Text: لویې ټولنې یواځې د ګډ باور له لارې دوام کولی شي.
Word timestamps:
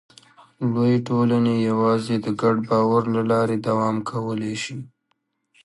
لویې 0.73 0.97
ټولنې 1.07 1.55
یواځې 1.69 2.15
د 2.25 2.27
ګډ 2.41 2.55
باور 2.69 3.03
له 3.15 3.21
لارې 3.31 3.57
دوام 3.67 3.95
کولی 4.09 4.53
شي. 4.63 4.77